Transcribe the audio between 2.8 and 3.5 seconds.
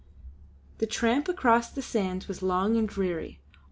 dreary.